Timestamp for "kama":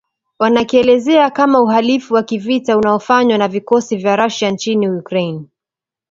1.31-1.61